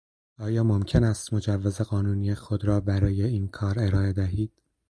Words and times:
آیا 0.39 0.63
ممکن 0.63 1.03
است 1.03 1.33
مجوز 1.33 1.81
قانونی 1.81 2.35
خود 2.35 2.65
را 2.65 2.79
برای 2.79 3.23
این 3.23 3.47
کار 3.47 3.79
ارائه 3.79 4.13
دهید؟ 4.13 4.53